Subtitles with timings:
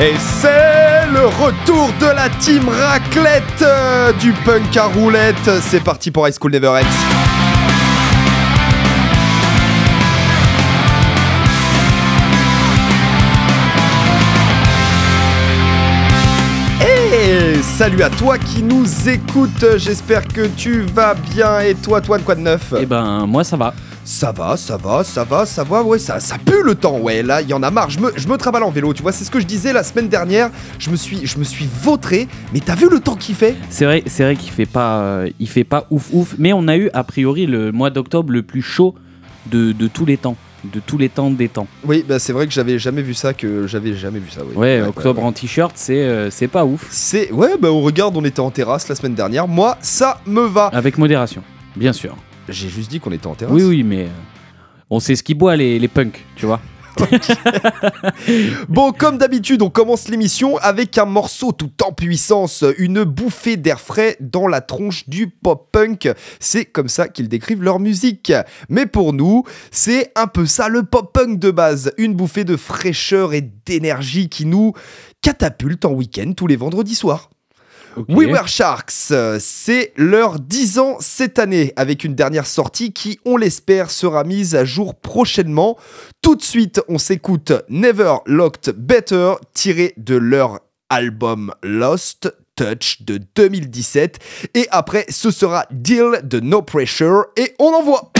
[0.00, 5.50] Et c'est le retour de la team raclette euh, du punk à roulette.
[5.60, 7.18] C'est parti pour High School Never Ends.
[17.62, 19.64] Salut à toi qui nous écoute.
[19.76, 21.60] J'espère que tu vas bien.
[21.60, 22.74] Et toi, Toine, quoi de neuf?
[22.76, 23.72] Eh ben, moi ça va.
[24.10, 27.22] Ça va, ça va, ça va, ça va, ouais, ça, ça pue le temps, ouais,
[27.22, 27.90] là, il y en a marre.
[27.90, 29.82] Je me, je me travaille en vélo, tu vois, c'est ce que je disais la
[29.82, 30.50] semaine dernière.
[30.78, 33.54] Je me suis, je me suis vautré, mais t'as vu le temps qu'il fait?
[33.68, 36.36] C'est vrai, c'est vrai qu'il fait pas, euh, il fait pas ouf ouf.
[36.38, 38.94] Mais on a eu a priori le mois d'octobre le plus chaud
[39.50, 41.66] de, de tous les temps, de tous les temps des temps.
[41.84, 44.56] Oui, bah c'est vrai que j'avais jamais vu ça, que j'avais jamais vu ça, oui.
[44.56, 46.86] Ouais, octobre en t-shirt, c'est euh, c'est pas ouf.
[46.88, 49.46] C'est, ouais, bah on regarde, on était en terrasse la semaine dernière.
[49.46, 50.68] Moi, ça me va.
[50.68, 51.42] Avec modération,
[51.76, 52.16] bien sûr.
[52.48, 53.54] J'ai juste dit qu'on était en terrasse.
[53.54, 54.08] Oui, oui, mais euh,
[54.90, 56.60] on sait ce qu'ils boivent les, les punks, tu vois.
[58.68, 63.80] Bon, comme d'habitude, on commence l'émission avec un morceau tout en puissance, une bouffée d'air
[63.80, 66.10] frais dans la tronche du pop-punk.
[66.40, 68.32] C'est comme ça qu'ils décrivent leur musique.
[68.68, 73.32] Mais pour nous, c'est un peu ça le pop-punk de base, une bouffée de fraîcheur
[73.32, 74.72] et d'énergie qui nous
[75.22, 77.30] catapulte en week-end tous les vendredis soirs.
[78.08, 83.36] We Were Sharks, c'est leur 10 ans cette année, avec une dernière sortie qui, on
[83.36, 85.76] l'espère, sera mise à jour prochainement.
[86.22, 93.20] Tout de suite, on s'écoute Never Looked Better, tiré de leur album Lost Touch de
[93.34, 94.18] 2017.
[94.54, 98.12] Et après, ce sera Deal de No Pressure, et on envoie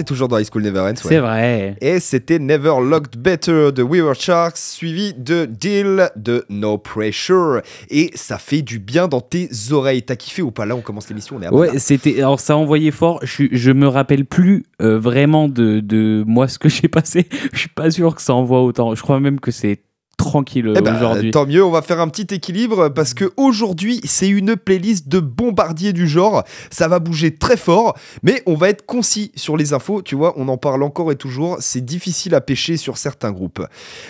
[0.00, 0.86] t'es toujours dans High School Never Ends.
[0.88, 0.94] ouais.
[1.02, 1.76] c'est vrai.
[1.82, 7.60] Et c'était Never Looked Better de We Were Sharks, suivi de Deal de No Pressure.
[7.90, 10.02] Et ça fait du bien dans tes oreilles.
[10.02, 10.64] T'as kiffé ou pas?
[10.64, 12.18] Là, on commence l'émission, on est à Ouais, c'était.
[12.18, 13.20] Alors, ça envoyait fort.
[13.22, 17.26] Je, je me rappelle plus euh, vraiment de, de moi ce que j'ai passé.
[17.52, 18.94] Je suis pas sûr que ça envoie autant.
[18.94, 19.80] Je crois même que c'est
[20.20, 21.30] tranquille Eh ben, aujourd'hui.
[21.30, 25.18] tant mieux, on va faire un petit équilibre parce que aujourd'hui c'est une playlist de
[25.18, 26.44] bombardiers du genre.
[26.70, 30.02] Ça va bouger très fort, mais on va être concis sur les infos.
[30.02, 31.56] Tu vois, on en parle encore et toujours.
[31.60, 33.64] C'est difficile à pêcher sur certains groupes.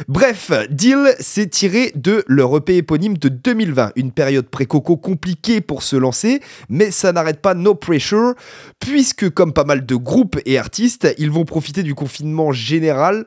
[0.08, 5.82] Bref, Deal s'est tiré de leur EP éponyme de 2020, une période pré-coco compliquée pour
[5.82, 8.34] se lancer, mais ça n'arrête pas No Pressure,
[8.80, 13.26] puisque comme pas mal de groupes et artistes, ils vont profiter du confinement général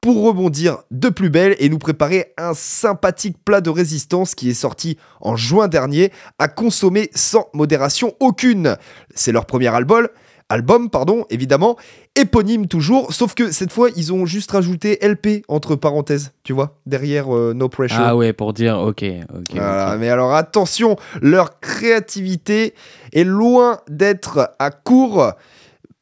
[0.00, 4.54] pour rebondir de plus belle et nous préparer un sympathique plat de résistance qui est
[4.54, 8.76] sorti en juin dernier à consommer sans modération aucune.
[9.14, 10.08] C'est leur premier album,
[10.48, 11.76] album pardon, évidemment,
[12.14, 16.78] éponyme toujours, sauf que cette fois ils ont juste rajouté LP entre parenthèses, tu vois,
[16.86, 17.98] derrière euh, No Pressure.
[18.00, 19.04] Ah ouais, pour dire, ok,
[19.34, 19.54] ok.
[19.54, 22.74] Voilà, mais alors attention, leur créativité
[23.12, 25.32] est loin d'être à court.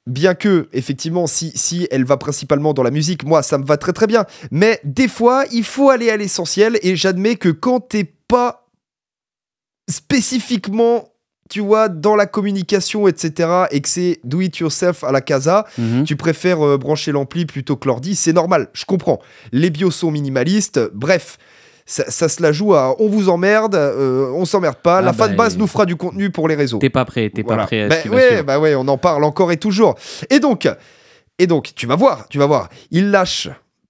[0.07, 3.77] Bien que, effectivement, si, si elle va principalement dans la musique, moi, ça me va
[3.77, 4.25] très très bien.
[4.53, 6.79] Mais des fois, il faut aller à l'essentiel.
[6.83, 8.69] Et j'admets que quand t'es pas
[9.91, 11.09] spécifiquement,
[11.49, 15.65] tu vois, dans la communication, etc., et que c'est do it yourself à la casa,
[15.79, 16.05] Mhm.
[16.05, 19.21] tu préfères euh, brancher l'ampli plutôt que l'ordi, c'est normal, je comprends.
[19.53, 21.39] Les bios sont minimalistes, bref.
[21.89, 25.13] Ça, ça se la joue à on vous emmerde, euh, on s'emmerde pas, Ah la
[25.13, 26.79] bah, fanbase et- nous fera du contenu pour les réseaux.
[26.79, 27.63] T'es pas prêt, t'es Voilà.
[27.63, 29.95] pas prêt à Bah ouais, bah ouais, on en parle encore et toujours.
[30.31, 30.69] Et donc,
[31.39, 33.49] et donc, tu vas voir, tu vas voir, ils lâchent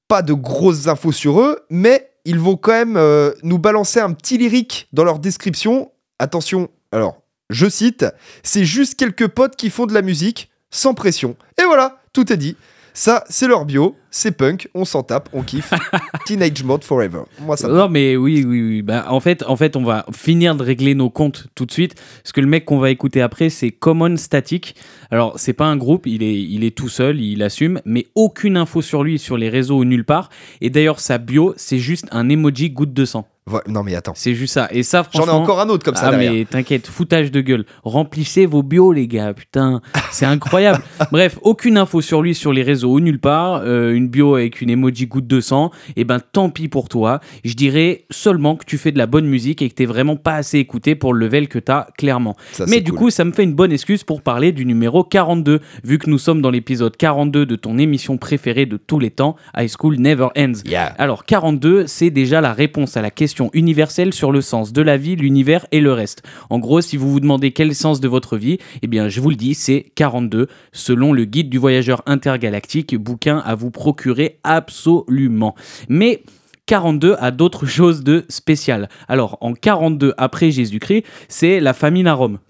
[0.08, 4.12] pas de grosses infos sur eux, mais ils vont quand même euh, nous balancer un
[4.12, 5.90] petit lyrique dans leur description.
[6.18, 8.04] Attention, alors, je cite,
[8.42, 11.34] c'est juste quelques potes qui font de la musique sans pression.
[11.58, 12.56] Et voilà, tout est dit.
[12.94, 15.72] Ça, c'est leur bio, c'est punk, on s'en tape, on kiffe.
[16.26, 17.22] Teenage Mode Forever.
[17.40, 20.54] Moi, ça Non mais oui oui oui bah en fait en fait on va finir
[20.56, 23.50] de régler nos comptes tout de suite parce que le mec qu'on va écouter après
[23.50, 24.74] c'est Common Static
[25.10, 28.56] alors c'est pas un groupe il est il est tout seul il assume mais aucune
[28.56, 32.06] info sur lui sur les réseaux ou nulle part et d'ailleurs sa bio c'est juste
[32.10, 34.14] un emoji goutte de sang Ouais, Non, mais attends.
[34.16, 36.32] c'est juste ça et ça J'en ai franchement encore un autre comme ça ah derrière.
[36.32, 37.64] mais t'inquiète, foutage de gueule.
[37.84, 40.82] Remplissez vos bios les gars, putain, c'est incroyable.
[41.12, 43.62] Bref, aucune info sur lui sur les réseaux ou nulle part.
[43.64, 45.70] Euh, une bio avec une emoji goutte de sang.
[45.96, 47.20] Et ben tant pis pour toi.
[47.44, 50.34] Je dirais seulement que tu fais de la bonne musique et que t'es vraiment pas
[50.34, 52.36] assez écouté pour le level que t'as clairement.
[52.52, 52.98] Ça, Mais du cool.
[52.98, 56.18] coup, ça me fait une bonne excuse pour parler du numéro 42, vu que nous
[56.18, 60.28] sommes dans l'épisode 42 de ton émission préférée de tous les temps, High School Never
[60.36, 60.60] Ends.
[60.64, 60.94] Yeah.
[60.98, 64.96] Alors 42, c'est déjà la réponse à la question universelle sur le sens de la
[64.96, 66.22] vie, l'univers et le reste.
[66.50, 69.30] En gros, si vous vous demandez quel sens de votre vie, eh bien je vous
[69.30, 75.54] le dis, c'est 42, selon le guide du voyageur intergalactique, bouquin à vous procurer absolument.
[75.88, 76.24] Mais
[76.66, 78.88] 42 a d'autres choses de spécial.
[79.06, 82.40] Alors en 42 après Jésus-Christ, c'est la famine à Rome.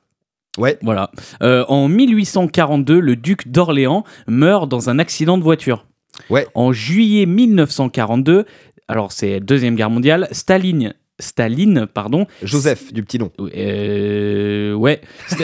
[0.57, 0.79] Ouais.
[0.81, 1.11] Voilà.
[1.43, 5.85] Euh, en 1842, le duc d'Orléans meurt dans un accident de voiture.
[6.31, 6.47] Ouais.
[6.55, 8.47] En juillet 1942,
[8.89, 12.27] alors c'est Deuxième Guerre mondiale, Staline, Staline, pardon.
[12.43, 13.31] Joseph, du petit nom.
[13.41, 15.01] Euh, ouais.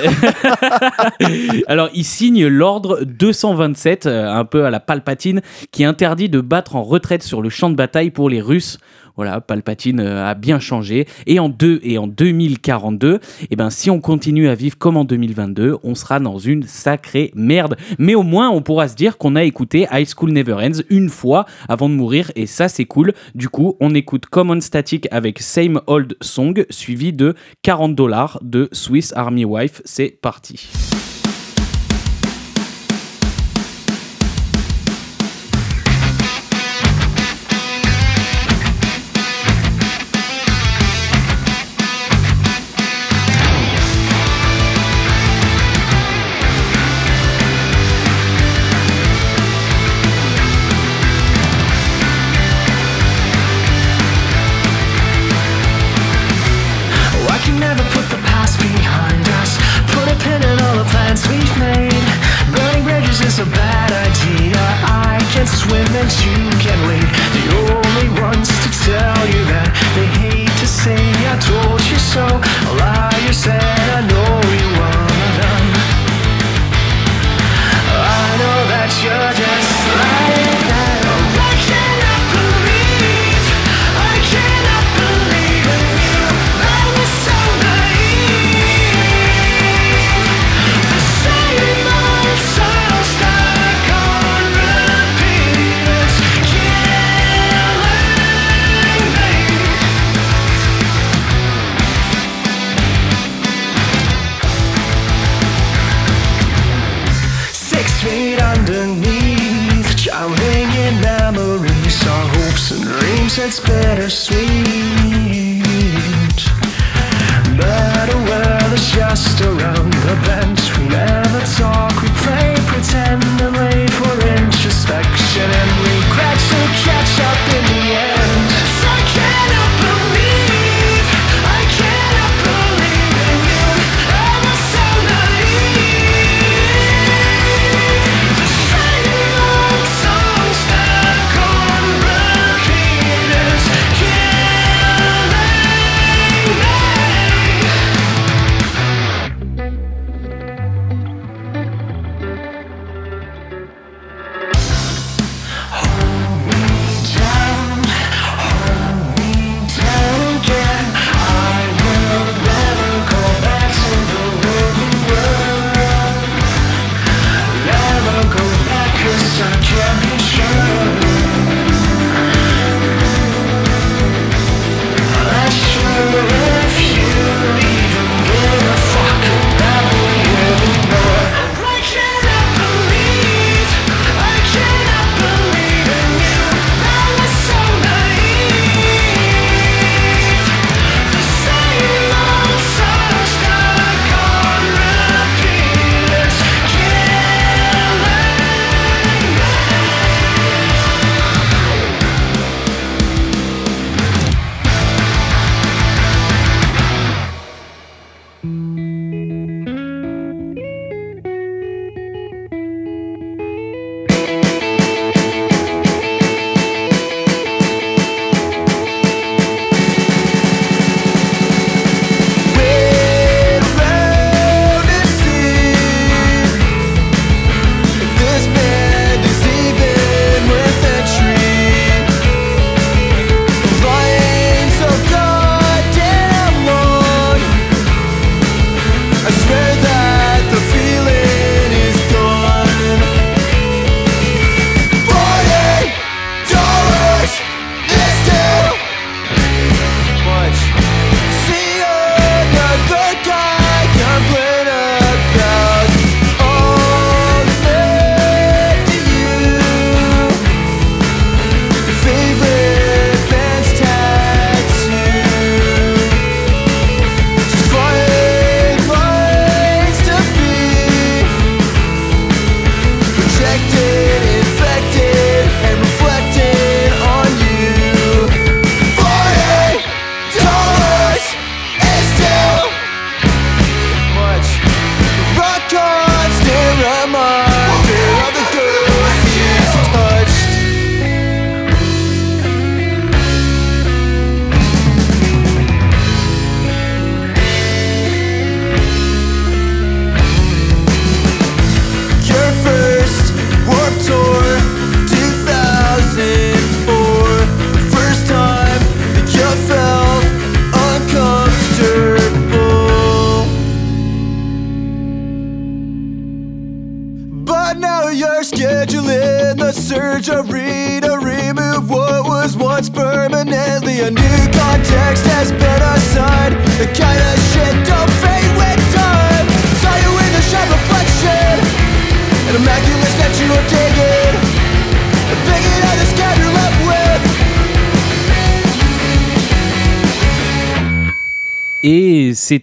[1.67, 6.77] alors il signe l'ordre 227, euh, un peu à la Palpatine, qui interdit de battre
[6.77, 8.79] en retraite sur le champ de bataille pour les Russes.
[9.17, 11.07] Voilà, Palpatine euh, a bien changé.
[11.27, 15.05] Et en, deux, et en 2042, eh ben, si on continue à vivre comme en
[15.05, 17.77] 2022, on sera dans une sacrée merde.
[17.99, 21.09] Mais au moins, on pourra se dire qu'on a écouté High School Never Ends une
[21.09, 22.31] fois avant de mourir.
[22.37, 23.13] Et ça, c'est cool.
[23.35, 28.69] Du coup, on écoute Common Static avec Same Old Song, suivi de 40 dollars de
[28.73, 29.83] Swiss Army Wife.
[29.85, 30.69] C'est parti.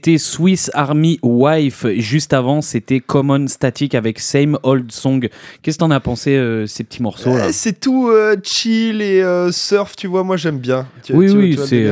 [0.02, 1.86] C'était Swiss Army Wife.
[1.98, 5.28] Juste avant, c'était Common Static avec Same Old Song.
[5.62, 7.48] Qu'est-ce que t'en as pensé, euh, ces petits morceaux là?
[7.50, 10.88] Eh, c'est tout euh, chill et euh, surf, tu vois, moi j'aime bien.
[11.04, 11.92] Tu- Oui, tu- oui, tu c'est.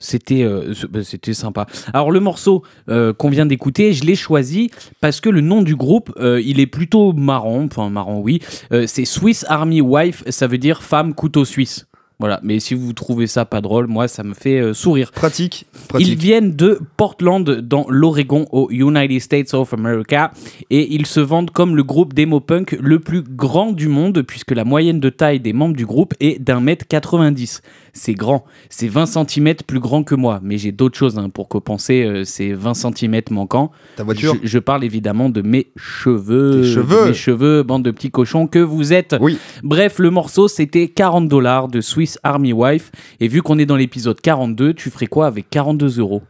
[0.00, 1.66] C'était euh, bah, c'était sympa.
[1.92, 4.70] Alors le morceau euh, qu'on vient d'écouter, je l'ai choisi
[5.02, 8.40] parce que le nom du groupe, euh, il est plutôt marrant, enfin marrant oui,
[8.86, 11.86] c'est Swiss Army Wife, ça veut dire femme couteau suisse.
[12.20, 15.10] Voilà, mais si vous trouvez ça pas drôle, moi ça me fait euh, sourire.
[15.10, 16.18] Pratique, Ils pratique.
[16.18, 20.30] viennent de Portland, dans l'Oregon, aux United States of America,
[20.70, 24.52] et ils se vendent comme le groupe d'emo punk le plus grand du monde, puisque
[24.52, 27.62] la moyenne de taille des membres du groupe est d'un mètre 90.
[27.96, 31.48] C'est grand, c'est 20 cm plus grand que moi, mais j'ai d'autres choses hein, pour
[31.48, 33.70] compenser euh, ces 20 cm manquants.
[33.96, 36.62] Ta voiture Je, je parle évidemment de mes cheveux.
[36.62, 37.06] Tes cheveux.
[37.06, 39.14] Mes cheveux, bande de petits cochons que vous êtes.
[39.20, 39.38] Oui.
[39.62, 42.90] Bref, le morceau, c'était 40 dollars de Swiss Army Wife.
[43.20, 46.22] Et vu qu'on est dans l'épisode 42, tu ferais quoi avec 42 euros?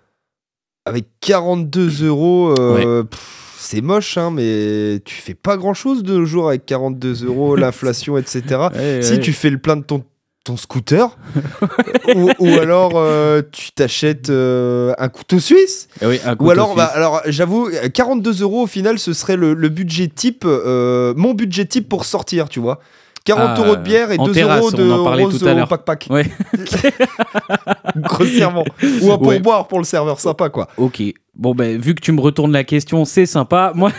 [0.84, 6.12] Avec 42 euros, euh, pff, c'est moche, hein, mais tu fais pas grand chose de
[6.12, 8.42] nos jours avec 42 euros, l'inflation, etc.
[8.74, 9.20] Ouais, si ouais.
[9.20, 10.04] tu fais le plein de ton,
[10.44, 11.16] ton scooter,
[12.14, 16.74] ou, ou alors euh, tu t'achètes euh, un couteau suisse, Eh oui, un ou alors,
[16.74, 21.32] bah, alors j'avoue, 42 euros au final, ce serait le, le budget type, euh, mon
[21.32, 22.80] budget type pour sortir, tu vois.
[23.24, 24.82] 40 Ah, euros de bière et en 2 terrasse, euros de
[25.22, 26.08] rose tout à au pack-pack.
[26.10, 26.30] Ouais.
[27.96, 28.64] Grossièrement.
[29.00, 29.38] Ou un Ouais.
[29.38, 30.68] pourboire pour le serveur sympa, quoi.
[30.76, 31.02] Ok.
[31.36, 33.72] Bon, ben, vu que tu me retournes la question, c'est sympa.
[33.74, 33.90] Moi,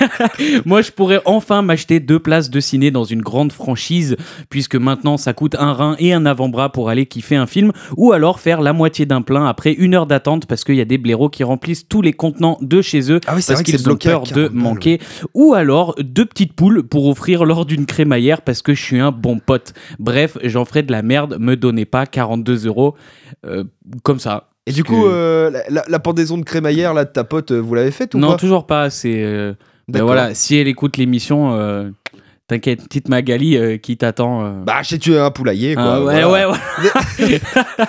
[0.64, 4.16] moi, je pourrais enfin m'acheter deux places de ciné dans une grande franchise,
[4.48, 8.12] puisque maintenant, ça coûte un rein et un avant-bras pour aller kiffer un film, ou
[8.12, 10.98] alors faire la moitié d'un plein après une heure d'attente, parce qu'il y a des
[10.98, 14.22] blaireaux qui remplissent tous les contenants de chez eux, Ah oui, parce qu'ils ont peur
[14.22, 15.00] de 40 balles, manquer,
[15.34, 19.10] ou alors deux petites poules pour offrir lors d'une crémaillère, parce que je suis un
[19.10, 19.74] bon pote.
[19.98, 22.94] Bref, j'en ferai de la merde, me donnez pas 42 euros
[23.44, 23.64] euh,
[24.04, 24.50] comme ça.
[24.68, 27.50] Et du coup, que- euh, la, la- la pendaison de crémaillère là, de ta pote,
[27.52, 28.90] euh, vous l'avez faite ou Non, pas toujours pas.
[28.90, 29.22] C'est.
[29.24, 29.52] euh,
[29.88, 31.88] ben voilà, si elle écoute l'émission, euh,
[32.46, 34.62] t'inquiète, petite Magali qui t'attend.
[34.64, 35.84] Bah, achète-tu un poulailler, quoi.
[35.84, 36.50] Ah, ouais, voilà.
[36.50, 36.58] ouais,
[37.20, 37.40] ouais.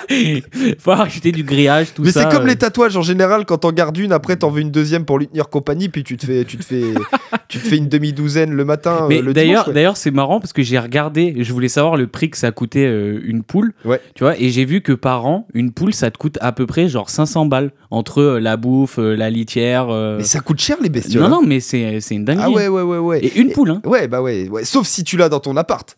[0.79, 2.21] Faut acheter du grillage, tout Mais ça.
[2.29, 5.05] c'est comme les tatouages en général, quand t'en gardes une, après t'en veux une deuxième
[5.05, 6.83] pour lui tenir compagnie, puis tu te fais, tu te fais,
[7.49, 9.91] tu te fais une demi-douzaine le matin, Mais euh, le d'ailleurs, ouais.
[9.95, 13.19] c'est marrant parce que j'ai regardé, je voulais savoir le prix que ça coûtait euh,
[13.23, 13.73] une poule.
[13.83, 13.99] Ouais.
[14.13, 16.67] Tu vois, et j'ai vu que par an, une poule, ça te coûte à peu
[16.67, 19.87] près genre 500 balles entre euh, la bouffe, la litière.
[19.87, 21.23] Mais ça coûte cher les bestioles.
[21.23, 21.41] non, hein.
[21.41, 22.45] non, mais c'est une dinguerie.
[22.45, 23.25] Ah ouais, ouais, ouais, ouais.
[23.25, 23.81] Et une poule, hein.
[23.83, 24.63] Ouais, bah ouais, ouais.
[24.63, 25.97] Sauf si tu l'as dans ton appart.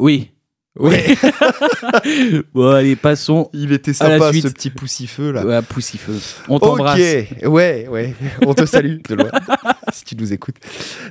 [0.00, 0.30] Oui.
[0.78, 1.16] Ouais.
[2.54, 5.56] Bon, allez, passons Il était sympa ce petit poussifeu là.
[5.56, 6.14] à Poussifeu.
[6.48, 6.98] On t'embrasse.
[6.98, 8.14] Ok, ouais, ouais,
[8.46, 9.30] on te salue de loin,
[9.92, 10.56] si tu nous écoutes.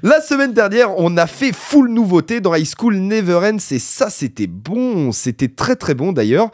[0.04, 4.10] La semaine dernière, on a fait full nouveauté dans High School Never Ends et ça,
[4.10, 6.52] c'était bon, c'était très très bon d'ailleurs.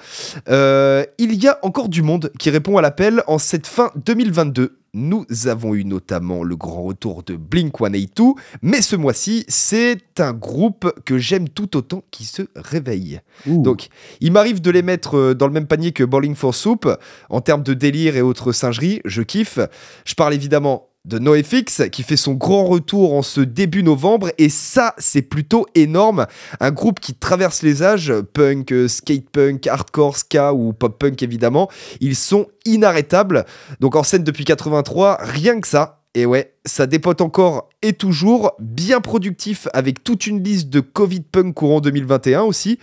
[0.49, 4.77] Euh, il y a encore du monde qui répond à l'appel en cette fin 2022.
[4.93, 10.33] Nous avons eu notamment le grand retour de Blink 182, mais ce mois-ci, c'est un
[10.33, 13.21] groupe que j'aime tout autant qui se réveille.
[13.47, 13.61] Ouh.
[13.61, 13.87] Donc,
[14.19, 16.89] il m'arrive de les mettre euh, dans le même panier que Bowling for Soup
[17.29, 18.99] en termes de délire et autres singeries.
[19.05, 19.59] Je kiffe.
[20.03, 24.31] Je parle évidemment de NoFX qui fait son grand retour en ce début novembre.
[24.37, 26.27] Et ça c'est plutôt énorme.
[26.59, 31.23] Un groupe qui traverse les âges punk, euh, skate punk, hardcore, ska ou pop punk
[31.23, 33.45] évidemment ils sont inarrêtables.
[33.79, 38.51] Donc en scène depuis 83 rien que ça et ouais, ça dépote encore et toujours,
[38.59, 42.79] bien productif avec toute une liste de Covid punk courant 2021 aussi.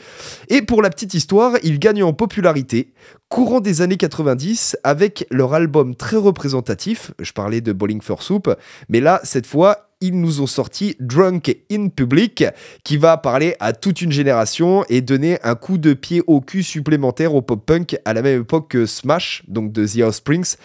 [0.48, 2.92] Et pour la petite histoire, ils gagnent en popularité
[3.28, 7.12] courant des années 90 avec leur album très représentatif.
[7.20, 8.48] Je parlais de Bowling for Soup,
[8.88, 12.44] mais là, cette fois, ils nous ont sorti Drunk in Public,
[12.84, 16.62] qui va parler à toute une génération et donner un coup de pied au cul
[16.62, 20.56] supplémentaire au pop punk à la même époque que Smash, donc de The Offsprings,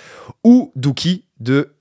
[0.44, 1.73] ou Dookie de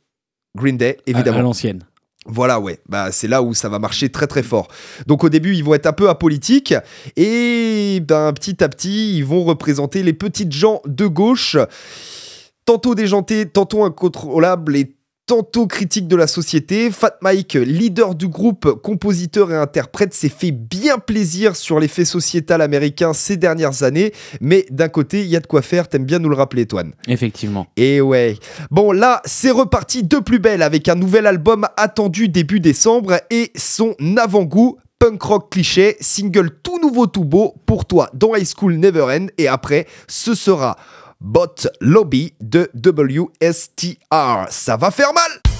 [0.56, 1.38] Green Day, À- évidemment.
[1.38, 1.84] À, l'ancienne.
[2.24, 4.68] Voilà, ouais, bah, c'est là où ça va marcher très très fort.
[5.06, 6.74] Donc au début, ils vont être un peu apolitiques
[7.16, 11.56] et ben, petit à petit, ils vont représenter les petites gens de gauche,
[12.64, 14.94] tantôt déjantés, tantôt incontrôlables et
[15.26, 16.90] tantôt critiques de la société.
[16.90, 22.60] Fat Mike, leader du groupe, compositeur et interprète, s'est fait bien plaisir sur l'effet sociétal
[22.60, 26.18] américain ces dernières années, mais d'un côté, il y a de quoi faire, t'aimes bien
[26.18, 26.92] nous le rappeler, Toine.
[27.06, 27.66] Effectivement.
[27.76, 28.36] Et ouais.
[28.70, 33.52] Bon, là, c'est reparti de plus belle avec un nouvel album attendu début décembre et
[33.56, 34.78] son avant-goût.
[34.98, 39.26] Punk rock cliché, single tout nouveau tout beau pour toi dans High School Never End
[39.36, 40.76] et après ce sera
[41.22, 44.46] Bot Lobby de WSTR.
[44.50, 45.51] Ça va faire mal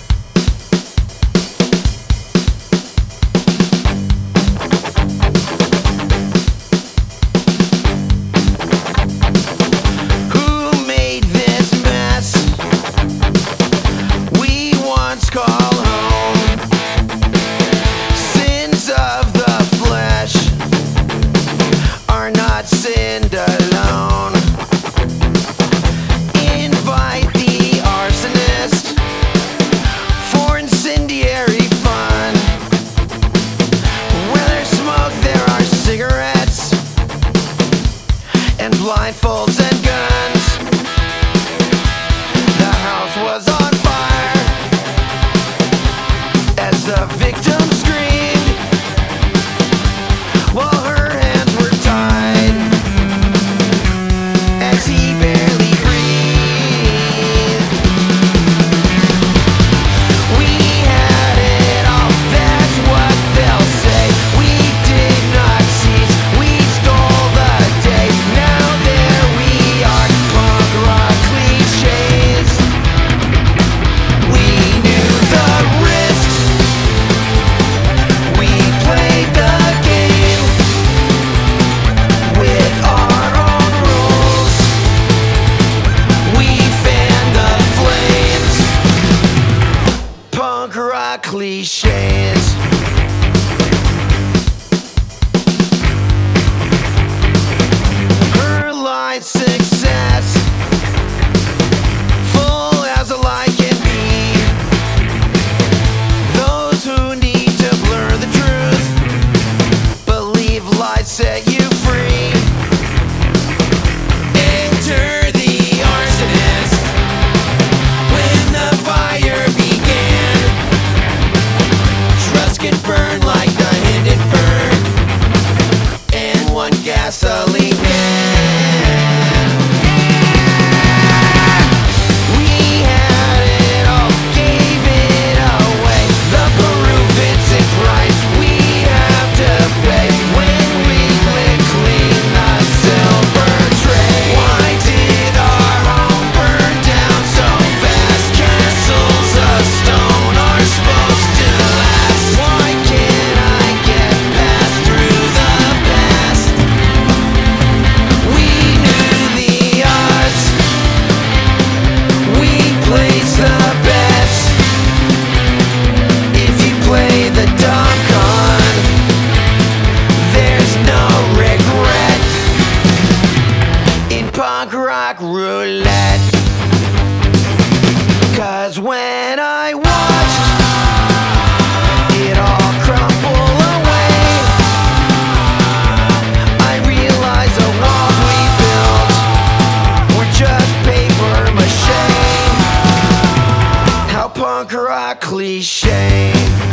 [195.15, 196.72] cliche.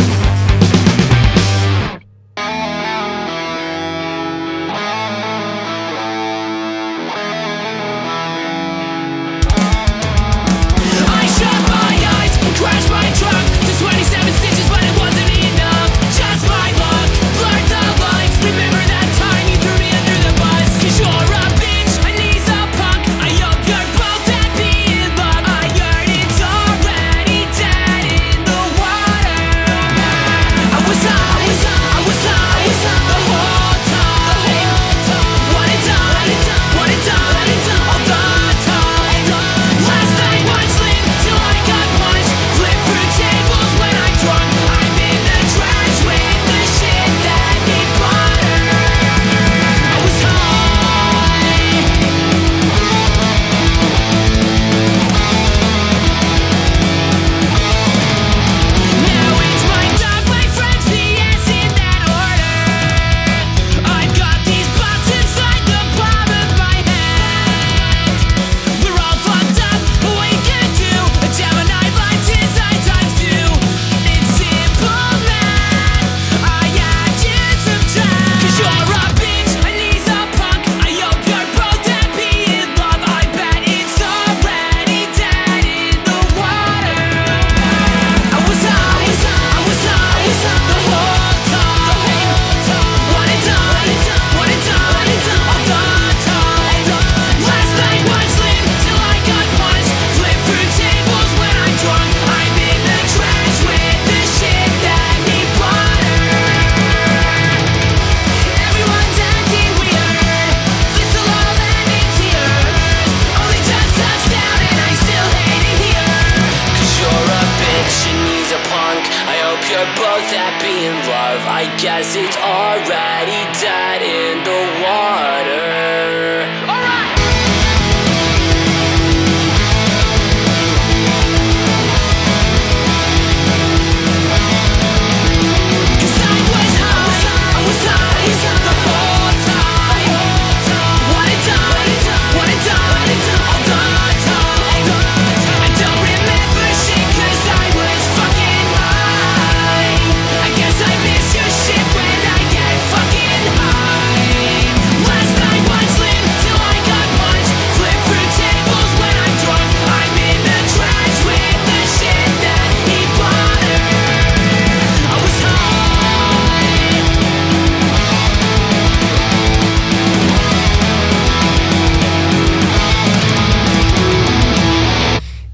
[121.82, 124.69] Guess it's already dead in the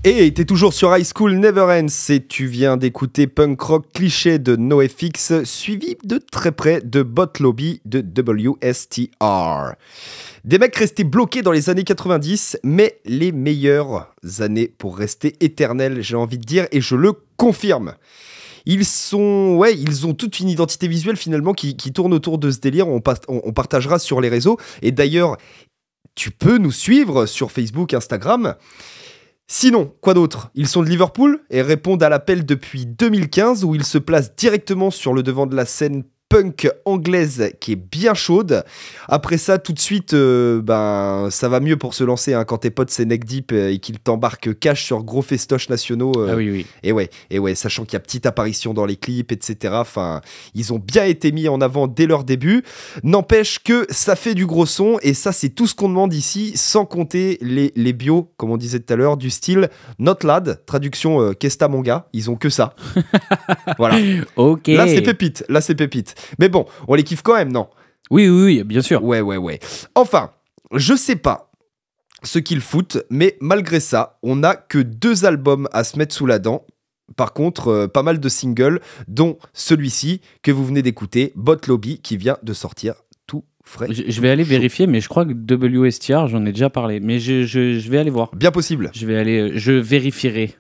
[0.08, 4.38] Et t'es toujours sur High School Never Ends et tu viens d'écouter Punk Rock Cliché
[4.38, 9.74] de NoFX suivi de très près de Bot Lobby de WSTR.
[10.44, 16.04] Des mecs restés bloqués dans les années 90, mais les meilleures années pour rester éternels,
[16.04, 17.96] j'ai envie de dire, et je le confirme.
[18.68, 22.60] Ils sont, ouais, ils ont toute une identité visuelle finalement qui, tourne autour de ce
[22.60, 22.88] délire.
[22.88, 24.58] On- on partagera sur les réseaux.
[24.84, 25.38] Et d'ailleurs,
[26.14, 28.54] tu peux nous suivre sur Facebook, Instagram.
[29.48, 30.50] Sinon, quoi d'autre?
[30.56, 34.90] Ils sont de Liverpool et répondent à l'appel depuis 2015 où ils se placent directement
[34.90, 38.64] sur le devant de la scène punk anglaise qui est bien chaude.
[39.08, 42.58] Après ça, tout de suite, euh, ben, ça va mieux pour se lancer hein, quand
[42.60, 46.14] tes potes c'est neck deep euh, et qu'ils t'embarquent cash sur gros festoches nationaux.
[46.18, 46.66] euh, Ah oui, oui.
[46.84, 49.76] et ouais, et ouais, sachant qu'il y a petite apparition dans les clips, etc.
[49.78, 50.22] Enfin,
[50.56, 52.64] ils ont bien été mis en avant dès leur début.
[53.04, 56.54] N'empêche que ça fait du gros son, et ça, c'est tout ce qu'on demande ici,
[56.56, 60.64] sans compter les, les bios, comme on disait tout à l'heure, du style Not Lad,
[60.66, 62.08] traduction euh, Kesta Manga.
[62.14, 62.74] Ils ont que ça.
[63.78, 63.98] voilà.
[64.36, 64.68] Ok.
[64.68, 65.46] Là, c'est pépite.
[65.50, 66.15] Là, c'est pépite.
[66.40, 67.68] Mais bon, on les kiffe quand même, non?
[68.12, 69.04] Oui, oui, oui, bien sûr.
[69.04, 69.60] Ouais, ouais, ouais.
[69.96, 70.32] Enfin,
[70.74, 71.52] je sais pas
[72.24, 76.26] ce qu'ils foutent, mais malgré ça, on n'a que deux albums à se mettre sous
[76.26, 76.66] la dent.
[77.18, 82.00] Par contre, euh, pas mal de singles, dont celui-ci que vous venez d'écouter, Bot Lobby,
[82.02, 82.96] qui vient de sortir
[83.28, 83.88] tout frais.
[83.92, 87.00] Je, je vais aller vérifier, mais je crois que WSTR, j'en ai déjà parlé.
[87.00, 88.32] Mais je, je- je vais aller voir.
[88.36, 88.90] Bien possible.
[88.96, 90.56] Je vais aller, euh, je vérifierai.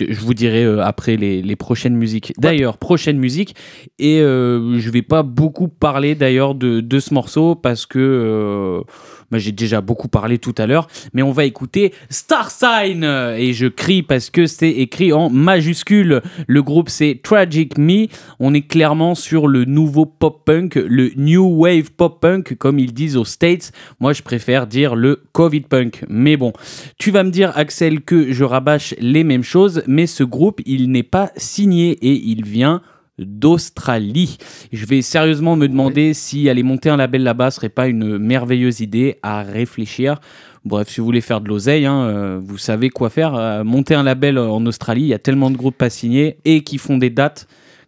[0.00, 2.32] Je, je vous dirai euh, après les, les prochaines musiques.
[2.38, 3.54] D'ailleurs, prochaine musique.
[3.98, 8.82] Et euh, je vais pas beaucoup parler d'ailleurs de, de ce morceau parce que
[9.30, 10.88] bah, j'ai déjà beaucoup parlé tout à l'heure.
[11.12, 13.04] Mais on va écouter Star Sign.
[13.04, 16.22] Et je crie parce que c'est écrit en majuscule.
[16.46, 18.06] Le groupe c'est Tragic Me.
[18.38, 22.92] On est clairement sur le nouveau pop punk, le new wave pop punk comme ils
[22.92, 23.72] disent aux States.
[24.00, 26.04] Moi je préfère dire le Covid punk.
[26.08, 26.52] Mais bon,
[26.98, 30.90] tu vas me dire, Axel, que je rabâche les mêmes choses, mais ce groupe, il
[30.90, 32.82] n'est pas signé et il vient
[33.20, 34.38] d'Australie.
[34.72, 38.80] Je vais sérieusement me demander si aller monter un label là-bas serait pas une merveilleuse
[38.80, 40.20] idée à réfléchir.
[40.64, 43.34] Bref, si vous voulez faire de l'oseille, hein, euh, vous savez quoi faire.
[43.34, 46.62] Euh, monter un label en Australie, il y a tellement de groupes pas signés et
[46.62, 47.46] qui font des dates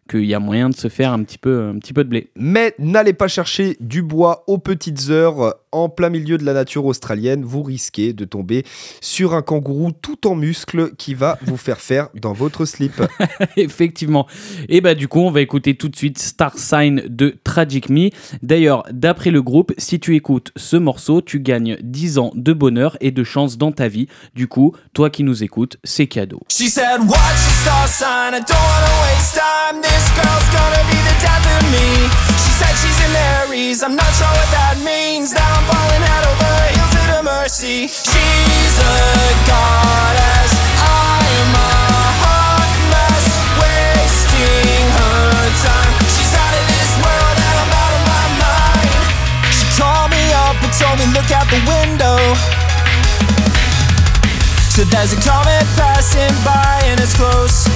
[0.08, 2.30] qu'il y a moyen de se faire un petit peu, un petit peu de blé.
[2.36, 6.52] Mais n'allez pas chercher du bois aux petites heures euh, en plein milieu de la
[6.52, 7.44] nature australienne.
[7.44, 8.64] Vous risquez de tomber
[9.00, 13.02] sur un kangourou tout en muscles qui va vous faire faire dans votre slip.
[13.56, 14.26] Effectivement.
[14.68, 18.10] Et bah du coup, on va écouter tout de suite Star Sign de Tragic Me.
[18.42, 22.96] D'ailleurs, d'après le groupe, si tu écoutes ce morceau, tu gagnes 10 ans de bonheur
[23.00, 24.08] et de chance dans ta vie.
[24.34, 26.40] Du coup, toi qui nous écoutes, c'est cadeau.
[26.48, 29.80] She said, Watch the star sign, I don't wanna waste time.
[29.80, 32.08] This girl's gonna be the death of me.
[32.36, 35.32] She said she's an Aries, I'm not sure what that means.
[35.32, 37.86] Now Falling head over heels at her mercy.
[37.86, 38.96] She's a
[39.46, 41.72] goddess, I'm a
[42.22, 43.26] hot mess,
[43.62, 45.30] wasting her
[45.62, 45.92] time.
[46.10, 48.90] She's out of this world and I'm out of my mind.
[49.54, 52.18] She called me up and told me, Look out the window.
[54.72, 57.68] So there's a comet passing by and it's close.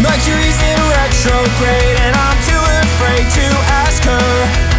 [0.00, 3.46] Mercury's in retrograde and I'm too afraid to
[3.84, 4.69] ask her.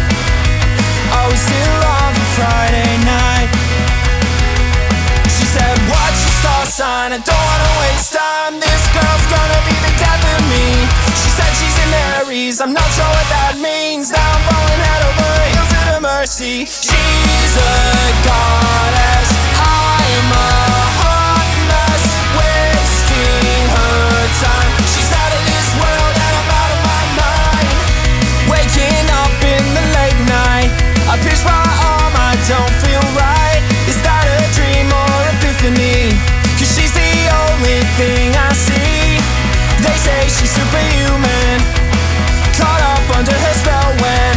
[1.12, 3.50] I was here on Friday night.
[5.28, 7.12] She said, watch the star sign.
[7.12, 8.56] I don't wanna waste time.
[8.56, 10.66] This girl's gonna be the death of me.
[11.20, 14.10] She said she's an Aries, I'm not sure what that means.
[14.10, 16.64] Now I'm falling head over heels at her mercy.
[16.64, 17.74] She's a
[18.24, 19.28] goddess,
[19.60, 21.31] I'm a
[37.92, 39.20] everything I see.
[39.84, 41.58] They say she's superhuman,
[42.56, 44.32] caught up under her spell when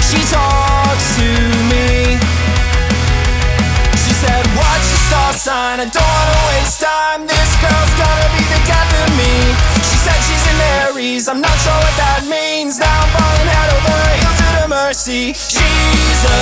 [0.00, 1.28] she talks to
[1.68, 2.16] me.
[4.00, 7.26] She said, Watch your star sign, I don't wanna waste time.
[7.26, 9.34] This girl's gonna be the death of me.
[9.84, 12.78] She said she's an Aries, I'm not sure what that means.
[12.78, 15.34] Now I'm falling head over heels at her mercy.
[15.34, 16.40] She's a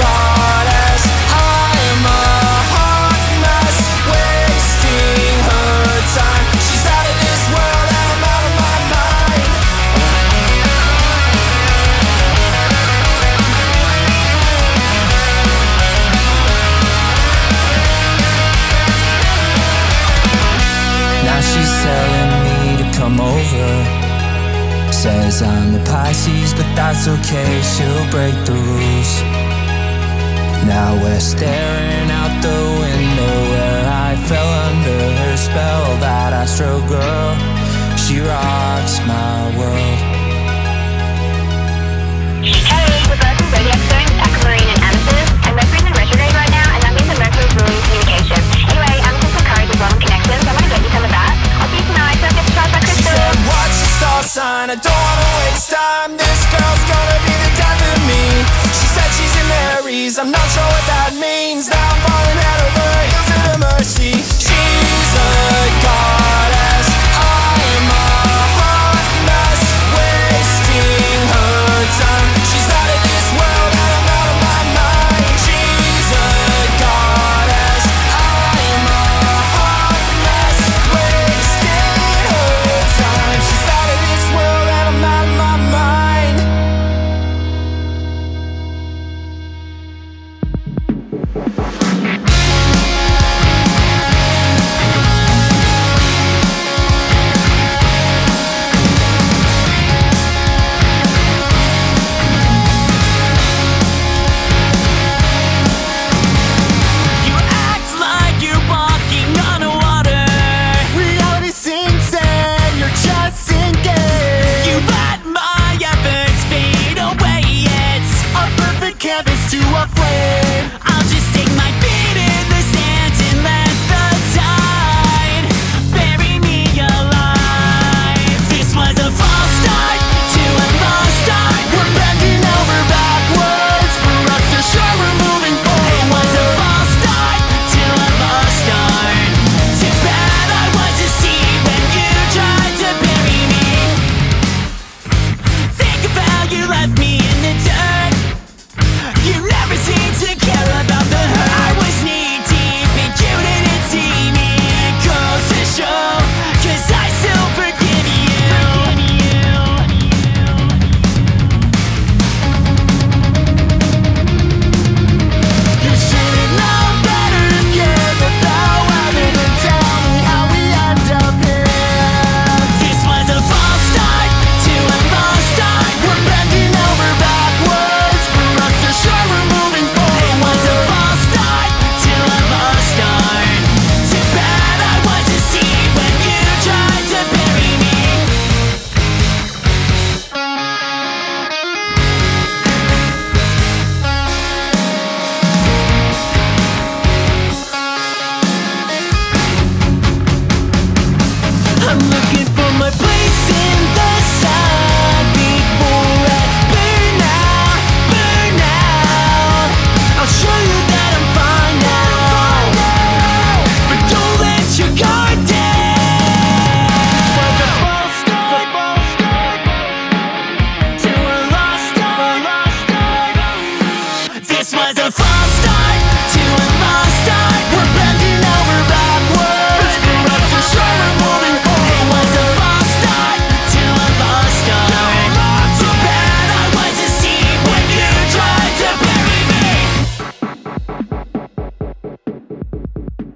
[0.00, 2.26] goddess, I am a
[2.72, 3.76] hot mess.
[4.08, 4.47] Where
[24.98, 29.22] Says I'm the Pisces, but that's okay, she'll break the rules.
[30.66, 34.67] Now we're staring out the window where I fell
[35.58, 35.98] spell.
[35.98, 37.34] That astro girl,
[37.98, 39.98] she rocks my world.
[42.46, 46.92] Hey, we're both in zodiac signs, aquamarine and amethyst, in retrograde right now, and that
[46.94, 48.38] means that Mercury's ruling communication.
[48.70, 51.34] Anyway, amethyst and connections, so I'm gonna get you some of that.
[51.58, 54.66] I'll see you tonight, don't get by She said, What's your star sign?
[54.70, 56.10] I don't wanna waste time.
[56.14, 58.22] This girl's gonna be the death of me.
[58.78, 60.22] She said she's an Aries.
[60.22, 61.66] I'm not sure what that means.
[61.66, 64.47] Now I'm falling head over heels to the mercy.
[65.58, 66.17] She's a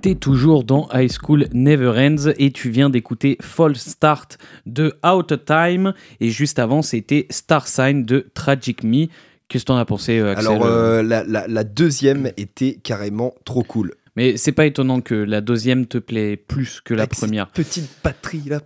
[0.03, 4.37] T'es toujours dans High School Never Ends et tu viens d'écouter False Start
[4.67, 9.07] de Out of Time et juste avant c'était Star Sign de Tragic Me.
[9.47, 13.93] Qu'est-ce que t'en as pensé, euh, Axel Alors, euh, la, deuxième était carrément trop cool.
[14.15, 17.49] Mais c'est pas étonnant que la deuxième te plaît plus que la Avec cette première.
[17.49, 18.61] Petite batterie là.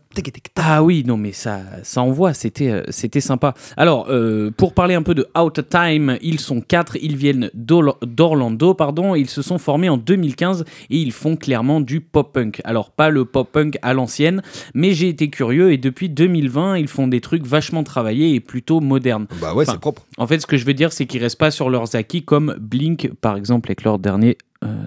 [0.56, 3.54] Ah oui, non mais ça, ça envoie, c'était, euh, c'était sympa.
[3.76, 7.50] Alors, euh, pour parler un peu de Out of Time, ils sont quatre, ils viennent
[7.54, 12.60] d'Or- d'Orlando, pardon, ils se sont formés en 2015 et ils font clairement du pop-punk.
[12.64, 14.42] Alors, pas le pop-punk à l'ancienne,
[14.74, 18.80] mais j'ai été curieux et depuis 2020, ils font des trucs vachement travaillés et plutôt
[18.80, 19.26] modernes.
[19.40, 20.06] Bah ouais, Enfin, c'est propre.
[20.18, 22.56] En fait, ce que je veux dire, c'est qu'ils restent pas sur leurs acquis comme
[22.60, 24.38] Blink, par exemple, avec leur dernier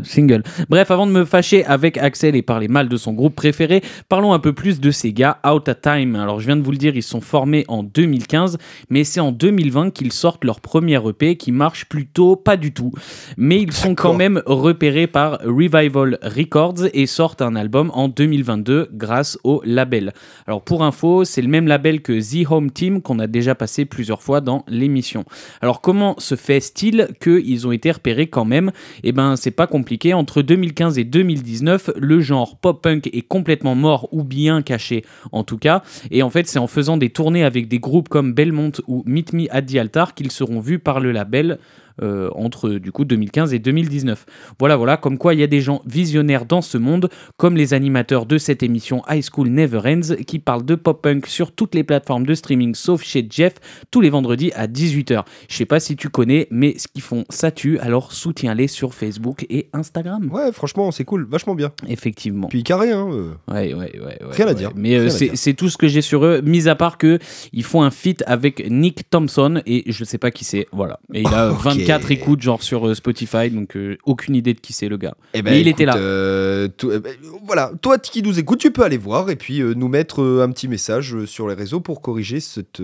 [0.03, 0.43] single.
[0.69, 4.34] Bref, avant de me fâcher avec Axel et parler mal de son groupe préféré, parlons
[4.34, 6.15] un peu plus de ces gars, Out of Time.
[6.15, 8.57] Alors, je viens de vous le dire, ils sont formés en 2015,
[8.89, 12.91] mais c'est en 2020 qu'ils sortent leur premier EP qui marche plutôt pas du tout.
[13.38, 18.89] Mais ils sont quand même repérés par Revival Records et sortent un album en 2022
[18.93, 20.13] grâce au label.
[20.47, 23.86] Alors, pour info, c'est le même label que The Home Team qu'on a déjà passé
[23.86, 25.25] plusieurs fois dans l'émission.
[25.61, 28.71] Alors, comment se fait-il qu'ils ont été repérés quand même?
[29.03, 30.13] Eh ben, c'est pas compliqué.
[30.13, 35.57] Entre 2015 et 2019, le genre pop-punk est complètement mort ou bien caché, en tout
[35.57, 35.84] cas.
[36.11, 39.34] Et en fait, c'est en faisant des tournées avec des groupes comme Belmont ou Meet
[39.34, 41.59] Me at the Altar qu'ils seront vus par le label.
[42.02, 44.26] Euh, entre du coup 2015 et 2019.
[44.60, 47.74] Voilà, voilà, comme quoi il y a des gens visionnaires dans ce monde, comme les
[47.74, 51.84] animateurs de cette émission High School Never Ends, qui parlent de pop-punk sur toutes les
[51.84, 53.56] plateformes de streaming sauf chez Jeff,
[53.91, 55.24] tous les vendredis à 18h.
[55.47, 58.93] Je sais pas si tu connais, mais ce qu'ils font, ça tue, alors soutiens-les sur
[58.93, 60.30] Facebook et Instagram.
[60.32, 61.72] Ouais, franchement, c'est cool, vachement bien.
[61.88, 62.47] Effectivement.
[62.47, 63.10] Puis carré, hein.
[63.12, 63.34] euh.
[63.47, 66.26] Ouais, ouais, ouais, ouais, Rien à dire, Mais euh, c'est tout ce que j'ai sur
[66.26, 67.20] eux, mis à part que
[67.54, 70.68] ils font un feat avec Nick Thompson et je sais pas qui c'est.
[70.72, 71.00] Voilà.
[71.14, 71.89] Et il a Ok.
[71.94, 75.16] 24 écoutes genre sur euh, Spotify, donc euh, aucune idée de qui c'est le gars.
[75.34, 75.98] Eh ben, Mais il écoute, était là.
[75.98, 77.14] euh, tout- ben,
[77.46, 80.68] voilà, toi qui nous écoutes, tu peux aller voir et puis nous mettre un petit
[80.68, 82.82] message sur les réseaux pour corriger cette,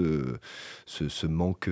[0.85, 1.69] ce, ce manque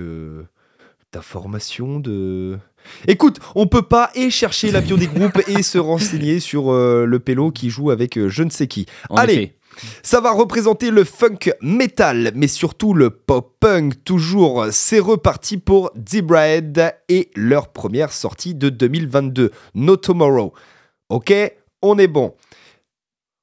[1.12, 2.00] d'information.
[2.00, 2.58] De...
[3.06, 7.18] Écoute, on peut pas et chercher la bio des groupes et se renseigner sur le
[7.18, 8.86] pélo qui joue avec je ne sais qui.
[9.10, 9.54] En Allez, effet.
[10.02, 14.04] Ça va représenter le funk metal, mais surtout le pop punk.
[14.04, 20.52] Toujours, c'est reparti pour Zebrahead et leur première sortie de 2022, No Tomorrow.
[21.08, 21.32] Ok,
[21.82, 22.34] on est bon.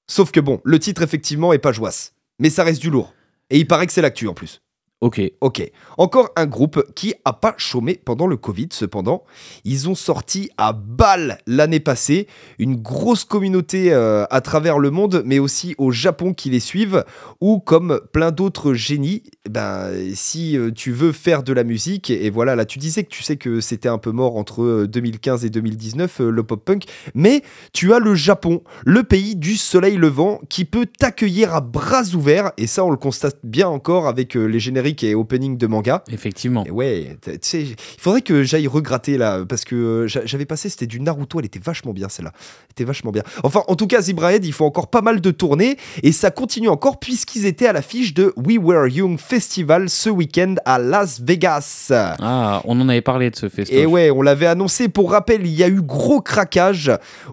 [0.08, 3.14] Sauf que bon, le titre effectivement est pas joisse, mais ça reste du lourd.
[3.50, 4.62] Et il paraît que c'est l'actu en plus.
[5.02, 5.20] Ok.
[5.42, 5.72] Ok.
[5.98, 9.24] Encore un groupe qui a pas chômé pendant le Covid, cependant.
[9.66, 12.28] Ils ont sorti à balle l'année passée.
[12.60, 17.04] Une grosse communauté euh, à travers le monde, mais aussi au Japon qui les suivent.
[17.42, 22.30] Ou comme plein d'autres génies, ben, si euh, tu veux faire de la musique, et
[22.30, 25.46] voilà, là tu disais que tu sais que c'était un peu mort entre euh, 2015
[25.46, 26.84] et 2019, euh, le pop-punk,
[27.16, 27.42] mais
[27.74, 32.52] tu as le Japon, le pays du soleil levant, qui peut t'accueillir à bras ouverts,
[32.58, 36.04] et ça on le constate bien encore avec euh, les génériques et openings de manga.
[36.12, 36.64] Effectivement.
[36.66, 40.46] Et ouais, tu sais, il faudrait que j'aille regratter là, parce que euh, j'a- j'avais
[40.46, 42.32] passé, c'était du Naruto, elle était vachement bien celle-là.
[42.36, 43.24] Elle était vachement bien.
[43.44, 46.70] Enfin, en tout cas, Zebrahead, il faut encore pas mal de tournées, et ça continue
[46.70, 51.92] encore puisqu'ils étaient à l'affiche de We Were Young Festival ce week-end à Las Vegas.
[51.92, 53.82] Ah, on en avait parlé de ce festival.
[53.84, 54.90] Et ouais, on l'avait annoncé.
[54.90, 56.92] Pour rappel, il y a eu gros craquage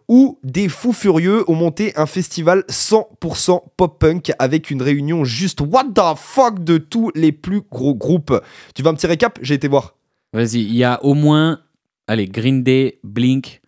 [0.09, 5.85] où des fous furieux ont monté un festival 100% pop-punk avec une réunion juste what
[5.95, 8.41] the fuck de tous les plus gros groupes.
[8.75, 9.39] Tu veux un petit récap?
[9.43, 9.95] J'ai été voir.
[10.33, 11.61] Vas-y, il y a au moins,
[12.07, 13.61] allez, Green Day, Blink.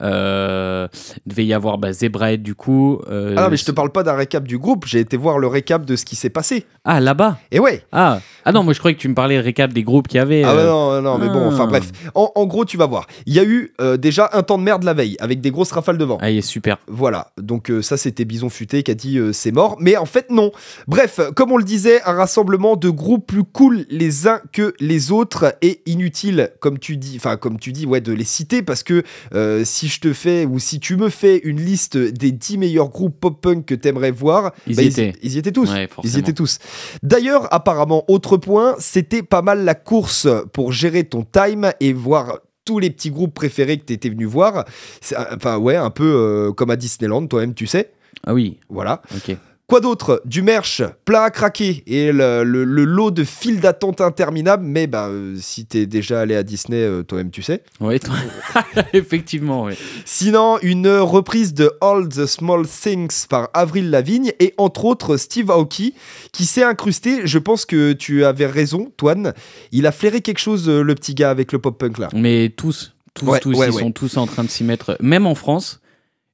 [0.00, 0.88] Euh,
[1.26, 3.00] il devait y avoir bah, Zebrahead du coup.
[3.10, 5.38] euh, Ah non, mais je te parle pas d'un récap du groupe, j'ai été voir
[5.38, 6.64] le récap de ce qui s'est passé.
[6.84, 7.38] Ah, là-bas?
[7.50, 7.84] Et ouais.
[7.92, 8.20] Ah.
[8.44, 10.42] ah non, moi je croyais que tu me parlais récap des groupes qu'il y avait.
[10.44, 11.66] Ah euh, non, non, mais bon, enfin Ah.
[11.66, 11.90] bref.
[12.14, 13.06] En, en gros, tu vas voir.
[13.26, 15.72] Il y a eu euh, déjà un temps de merde la veille avec des grosses
[15.72, 16.18] rafales de vent.
[16.20, 16.78] Ah, il est super.
[16.88, 20.52] Voilà, donc ça c'était Bison Futé qui a dit c'est mort, mais en fait non.
[20.88, 25.12] Bref, comme on le disait, un rassemblement de groupes plus cool les uns que les
[25.12, 28.82] autres et inutile, comme tu dis, enfin comme tu dis, ouais, de les citer parce
[28.82, 29.02] que
[29.34, 32.88] euh, si je te fais ou si tu me fais une liste des 10 meilleurs
[32.88, 35.12] groupes pop-punk que t'aimerais voir, Ils bah, y étaient.
[35.24, 35.68] ils y étaient tous.
[35.72, 36.58] Ouais, ils y étaient tous.
[37.02, 42.38] D'ailleurs, apparemment, autre point, c'était pas mal la course pour gérer ton time et voir
[42.64, 44.58] tous les petits groupes préférés que t'étais venu voir.
[44.58, 47.90] Euh, Enfin, ouais, un peu euh, comme à Disneyland, toi-même, tu sais.
[48.24, 49.02] Ah oui, Voilà.
[49.16, 49.36] ok.
[49.72, 50.20] Quoi d'autre?
[50.26, 54.62] Du merch, plein à craquer et le, le- le lot de files d'attente interminables.
[54.66, 57.62] Mais bah, euh, si t'es déjà allé à Disney, euh, toi-même, tu sais.
[57.80, 58.14] Ouais, toi-
[58.92, 59.76] effectivement, ouais.
[60.04, 65.50] Sinon, une reprise de All the Small Things par Avril Lavigne et entre autres Steve
[65.50, 65.94] Aoki
[66.32, 67.22] qui s'est incrusté.
[67.26, 69.32] Je pense que tu avais raison, Toine.
[69.70, 72.10] Il a flairé quelque chose, euh, le petit gars avec le pop-punk là.
[72.14, 73.80] Mais tous, tous, Ouais, tous, ouais, ils ouais.
[73.80, 74.98] sont tous en train de s'y mettre.
[75.00, 75.80] Même en France,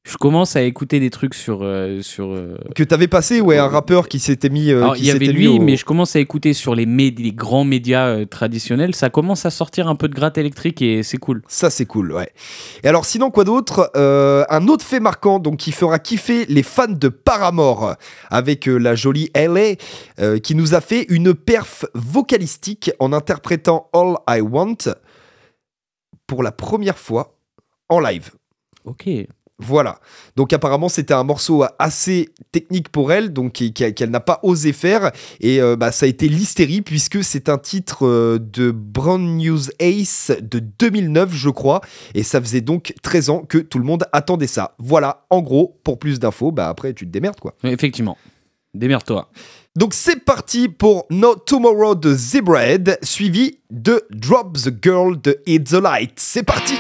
[0.09, 1.61] je commence à écouter des trucs sur.
[1.63, 4.71] euh, sur euh, Que t'avais passé, ouais, un rappeur qui s'était mis.
[4.71, 6.87] euh, il y avait lui, au- mais je commence à écouter sur les,
[7.33, 8.95] grands médias euh, traditionnels.
[8.95, 11.43] Ça commence à sortir un peu de gratte électrique et c'est cool.
[11.47, 12.31] Ça, c'est cool, ouais.
[12.83, 16.63] Et alors, sinon, quoi d'autre Euh, Un autre fait marquant, donc, qui fera kiffer les
[16.63, 17.95] fans de Paramore,
[18.31, 19.75] avec euh, la jolie LA,
[20.21, 24.77] euh, qui nous a fait une perf vocalistique en interprétant All I Want
[26.27, 27.37] pour la première fois
[27.89, 28.31] en live.
[28.85, 29.09] Ok.
[29.61, 29.99] Voilà.
[30.37, 35.11] Donc apparemment c'était un morceau assez technique pour elle, donc qu'elle n'a pas osé faire.
[35.41, 39.69] Et euh, bah, ça a été l'hystérie puisque c'est un titre euh, de Brand News
[39.81, 41.81] Ace de 2009 je crois.
[42.15, 44.77] Et ça faisait donc 13 ans que tout le monde attendait ça.
[44.79, 47.55] Voilà, en gros, pour plus d'infos, bah après tu te démerdes quoi.
[47.65, 48.17] Effectivement.
[48.75, 49.29] Démerde-toi.
[49.77, 55.71] Donc c'est parti pour No Tomorrow de Zebrahead, suivi de Drop the Girl de It's
[55.71, 56.13] the Light.
[56.17, 56.75] C'est parti!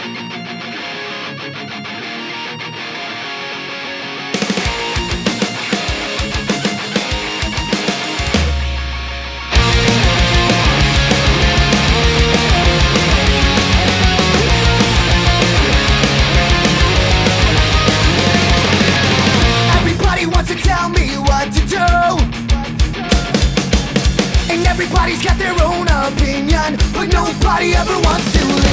[27.41, 28.68] body ever wants to live.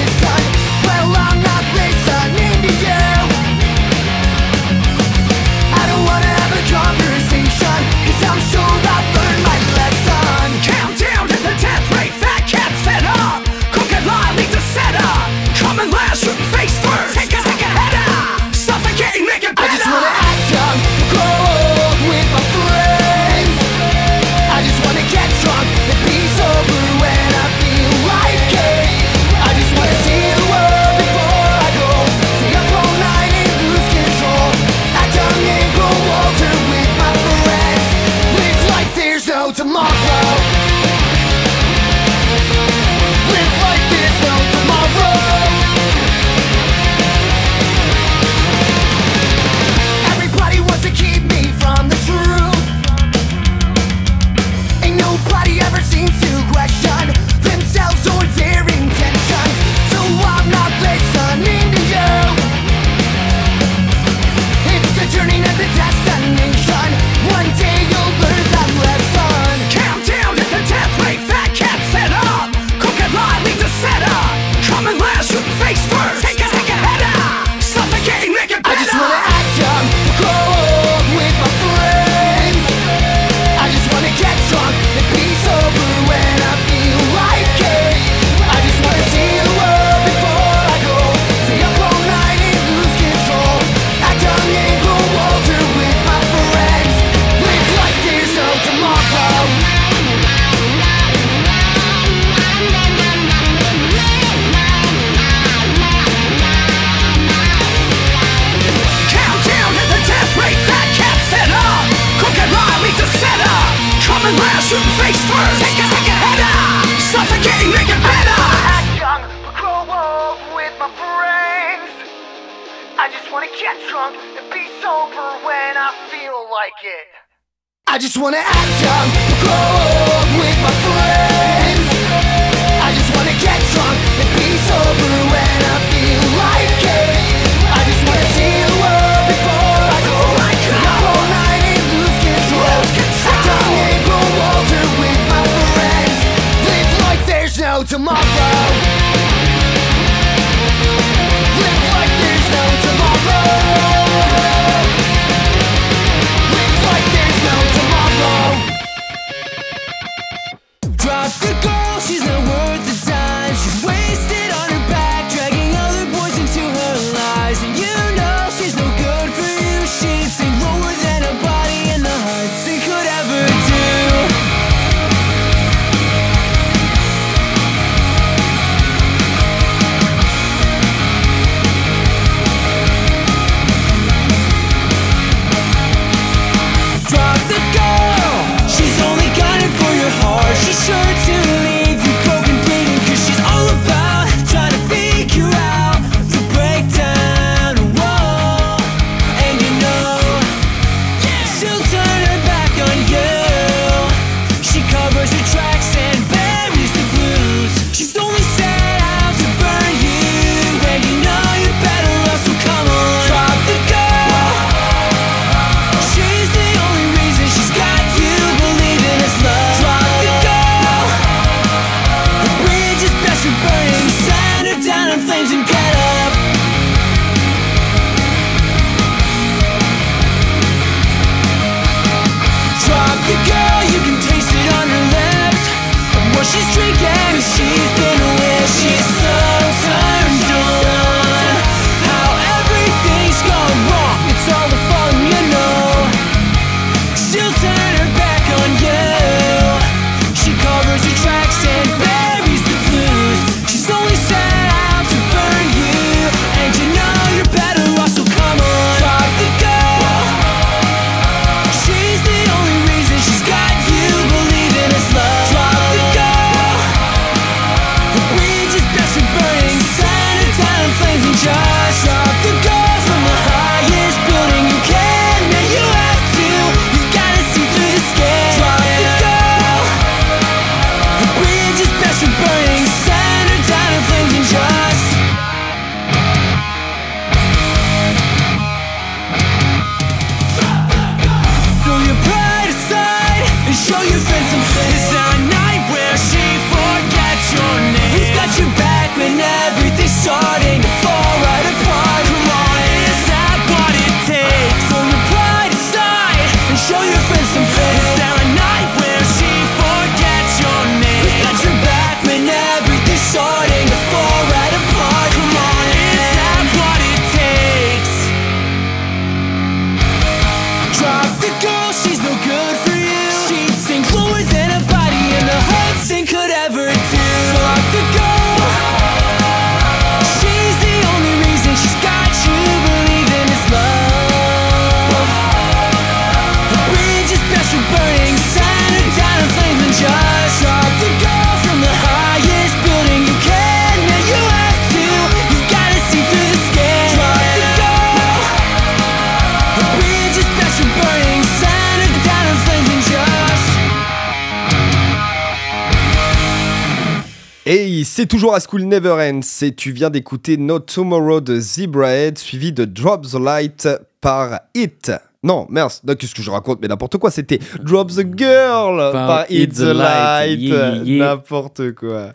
[358.18, 359.42] C'est toujours à School Never Ends.
[359.62, 363.90] Et tu viens d'écouter No Tomorrow de Zebrahead, suivi de Drop the Light
[364.22, 365.12] par It.
[365.46, 366.80] Non, merde, qu'est-ce que je raconte?
[366.82, 370.60] Mais n'importe quoi, c'était Drop the Girl par, Hit the Light.
[370.60, 371.26] Yeah, yeah.
[371.26, 372.32] N'importe quoi.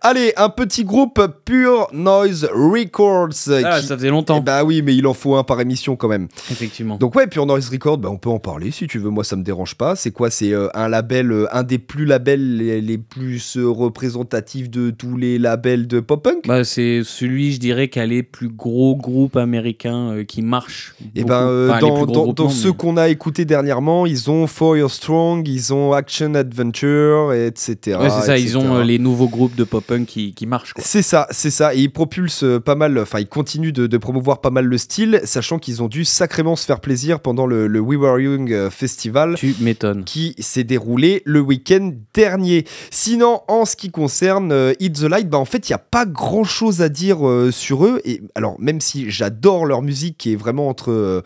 [0.00, 3.50] Allez, un petit groupe Pure Noise Records.
[3.64, 4.38] Ah, qui- ça faisait longtemps.
[4.38, 6.28] Eh Bah oui, mais il en faut un par émission quand même.
[6.50, 6.96] Effectivement.
[6.98, 9.10] Donc ouais, Pure Noise Records, bah, on peut en parler si tu veux.
[9.10, 9.96] Moi, ça me dérange pas.
[9.96, 10.30] C'est quoi?
[10.30, 14.90] C'est euh, un label, euh, un des plus labels les, les plus euh, représentatifs de
[14.90, 16.46] tous les labels de pop punk?
[16.46, 20.94] Bah, c'est celui, je dirais, qui a les plus gros groupes américains qui marchent.
[21.16, 21.28] Et beaucoup.
[21.28, 24.90] ben Enfin, dans, dans non, ceux mais- qu'on a écoutés dernièrement, ils ont For Your
[24.90, 27.98] Strong, ils ont Action Adventure, et etc.
[28.00, 28.48] Ouais, c'est ça, etc.
[28.50, 30.74] ils ont euh, les nouveaux groupes de pop-punk qui, qui marchent.
[30.78, 31.74] C'est ça, c'est ça.
[31.74, 34.78] Et ils propulsent euh, pas mal, enfin, ils continuent de, de promouvoir pas mal le
[34.78, 38.52] style, sachant qu'ils ont dû sacrément se faire plaisir pendant le, le We Were Young
[38.52, 39.34] euh, Festival.
[39.36, 40.04] Tu m'étonnes.
[40.04, 42.64] qui s'est déroulé le week-end dernier.
[42.90, 45.78] Sinon, en ce qui concerne euh, Hit the Light, bah, en fait, il n'y a
[45.78, 48.00] pas grand-chose à dire euh, sur eux.
[48.04, 51.22] Et alors, même si j'adore leur musique, qui est vraiment entre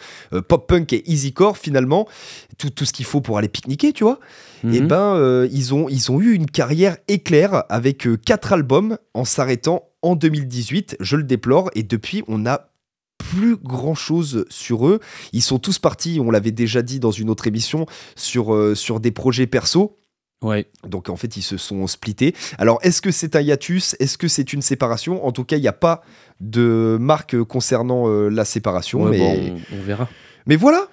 [0.49, 2.07] pop-punk et easycore, finalement,
[2.59, 4.19] tout, tout ce qu'il faut pour aller pique-niquer, tu vois,
[4.65, 4.89] et Mhm.
[4.89, 9.25] ben, euh, ils, ont, ils ont eu une carrière éclair avec euh, quatre albums en
[9.25, 10.97] s'arrêtant en 2018.
[11.01, 11.71] Je le déplore.
[11.75, 12.69] Et depuis, on n'a
[13.17, 15.01] plus grand chose sur eux.
[15.33, 17.87] Ils sont tous partis, on l'avait déjà dit dans une autre émission,
[18.17, 19.97] sur, euh, sur des projets perso.
[20.43, 20.67] Ouais.
[20.89, 22.35] Donc en fait, ils se sont splittés.
[22.59, 23.95] Alors, est-ce que c'est un hiatus?
[24.01, 25.25] Est-ce que c'est une séparation?
[25.27, 26.03] En tout cas, il n'y a pas
[26.41, 29.03] de marque concernant euh, la séparation.
[29.03, 29.19] Ouais, mais...
[29.19, 30.09] bon, on, on verra.
[30.47, 30.87] Mais voilà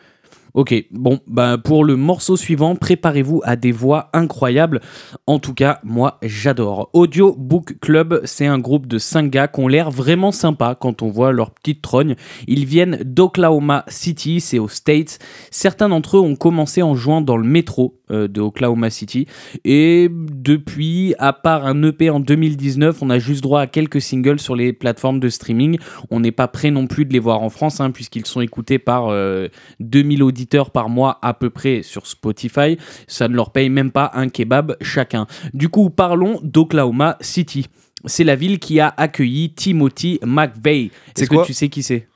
[0.57, 4.81] Ok, bon, bah pour le morceau suivant, préparez-vous à des voix incroyables.
[5.27, 6.89] En tout cas, moi, j'adore.
[6.93, 11.03] Audio Book Club, c'est un groupe de 5 gars qui ont l'air vraiment sympas quand
[11.03, 12.15] on voit leur petite trogne.
[12.47, 15.19] Ils viennent d'Oklahoma City, c'est aux States.
[15.51, 19.27] Certains d'entre eux ont commencé en jouant dans le métro de Oklahoma City.
[19.65, 24.39] Et depuis, à part un EP en 2019, on a juste droit à quelques singles
[24.39, 25.77] sur les plateformes de streaming.
[26.09, 28.79] On n'est pas prêt non plus de les voir en France, hein, puisqu'ils sont écoutés
[28.79, 29.47] par euh,
[29.79, 32.77] 2000 auditeurs par mois à peu près sur Spotify.
[33.07, 35.27] Ça ne leur paye même pas un kebab chacun.
[35.53, 37.67] Du coup, parlons d'Oklahoma City.
[38.05, 40.91] C'est la ville qui a accueilli Timothy McVeigh.
[41.15, 42.07] C'est Est-ce que tu sais qui c'est?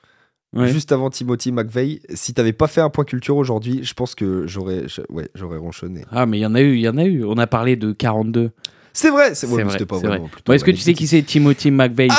[0.53, 0.67] Ouais.
[0.67, 4.47] Juste avant Timothy McVeigh, si t'avais pas fait un point culture aujourd'hui, je pense que
[4.47, 6.03] j'aurais ouais, j'aurais ronchonné.
[6.11, 7.23] Ah, mais il y en a eu, il y en a eu.
[7.23, 8.51] On a parlé de 42.
[8.93, 10.17] C'est vrai, c'est ouais, vrai, c'était pas c'est vrai.
[10.17, 10.27] vraiment.
[10.29, 12.09] plutôt Bon, Est-ce que tu sais qui c'est Timothy McVeigh?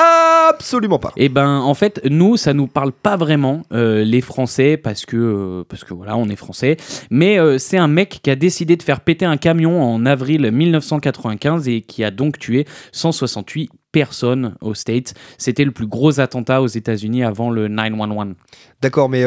[0.48, 1.12] Absolument pas.
[1.16, 5.16] Eh ben, en fait, nous, ça nous parle pas vraiment, euh, les Français, parce que,
[5.16, 6.76] euh, parce que voilà, on est Français.
[7.10, 10.50] Mais euh, c'est un mec qui a décidé de faire péter un camion en avril
[10.50, 15.14] 1995 et qui a donc tué 168 personnes aux States.
[15.38, 18.34] C'était le plus gros attentat aux États-Unis avant le 911.
[18.80, 19.24] D'accord, mais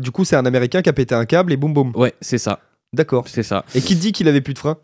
[0.00, 1.92] du coup, c'est un Américain qui a pété un câble et boum boum.
[1.94, 2.60] Ouais, c'est ça,
[2.92, 3.24] D'accord.
[3.28, 3.64] c'est ça.
[3.74, 4.78] Et qui dit qu'il avait plus de frein?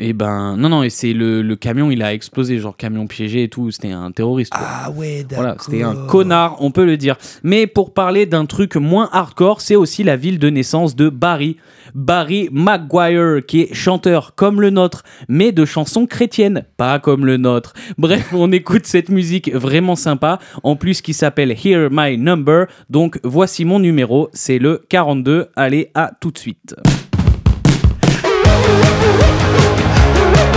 [0.00, 3.44] Et ben, non, non, et c'est le, le camion, il a explosé, genre camion piégé
[3.44, 3.70] et tout.
[3.70, 4.52] C'était un terroriste.
[4.52, 4.66] quoi.
[4.68, 5.36] Ah ouais, d'accord.
[5.36, 7.16] Voilà, c'était un connard, on peut le dire.
[7.44, 11.58] Mais pour parler d'un truc moins hardcore, c'est aussi la ville de naissance de Barry.
[11.94, 17.36] Barry Maguire, qui est chanteur comme le nôtre, mais de chansons chrétiennes, pas comme le
[17.36, 17.72] nôtre.
[17.96, 22.66] Bref, on écoute cette musique vraiment sympa, en plus qui s'appelle Hear My Number.
[22.90, 25.50] Donc voici mon numéro, c'est le 42.
[25.54, 26.74] Allez, à tout de suite.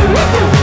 [0.08, 0.57] She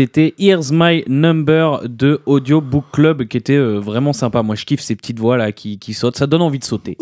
[0.00, 4.42] C'était Here's My Number de Audio Book Club qui était euh, vraiment sympa.
[4.42, 6.16] Moi, je kiffe ces petites voix là qui, qui sautent.
[6.16, 6.96] Ça donne envie de sauter.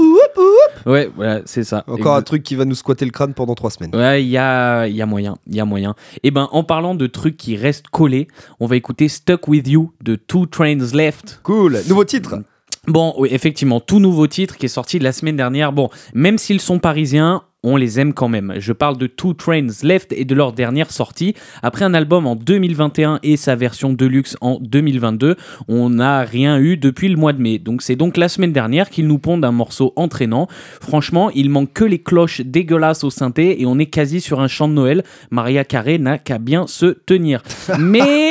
[0.84, 1.84] Ouais, voilà, c'est ça.
[1.86, 3.94] Encore un truc qui va nous squatter le crâne pendant trois semaines.
[3.94, 5.94] Ouais, il y a, il y a moyen, il y a moyen.
[6.24, 8.26] Et ben, en parlant de trucs qui restent collés,
[8.58, 11.38] on va écouter Stuck With You de Two Trains Left.
[11.44, 11.78] Cool.
[11.88, 12.42] Nouveau titre.
[12.88, 15.72] Bon, oui, effectivement, tout nouveau titre qui est sorti la semaine dernière.
[15.72, 18.54] Bon, même s'ils sont parisiens, on les aime quand même.
[18.58, 21.34] Je parle de Two Trains Left et de leur dernière sortie.
[21.60, 25.34] Après un album en 2021 et sa version deluxe en 2022,
[25.66, 27.58] on n'a rien eu depuis le mois de mai.
[27.58, 30.46] Donc c'est donc la semaine dernière qu'ils nous pondent un morceau entraînant.
[30.80, 34.46] Franchement, il manque que les cloches dégueulasses au synthé et on est quasi sur un
[34.48, 35.02] chant de Noël.
[35.32, 37.42] Maria Carré n'a qu'à bien se tenir.
[37.80, 38.30] Mais